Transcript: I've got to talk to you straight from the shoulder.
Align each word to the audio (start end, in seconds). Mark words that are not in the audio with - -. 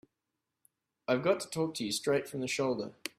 I've 1.07 1.21
got 1.21 1.39
to 1.41 1.47
talk 1.51 1.75
to 1.75 1.83
you 1.85 1.91
straight 1.91 2.27
from 2.27 2.41
the 2.41 2.47
shoulder. 2.47 2.93